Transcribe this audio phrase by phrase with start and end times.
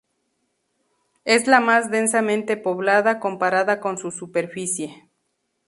[1.25, 5.11] Es la más densamente poblada comparada con su superficie.